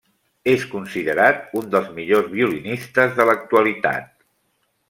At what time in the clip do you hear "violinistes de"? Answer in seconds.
2.33-3.31